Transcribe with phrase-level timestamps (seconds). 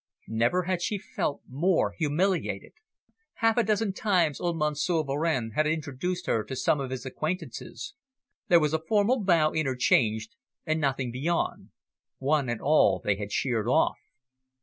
[0.33, 2.71] Never had she felt more humiliated.
[3.35, 7.05] Half a dozen times kind old Monsieur Varenne had introduced her to some of his
[7.05, 7.93] acquaintances.
[8.47, 10.35] There was a formal bow interchanged,
[10.65, 11.69] and nothing beyond;
[12.17, 13.99] one and all they had sheered off.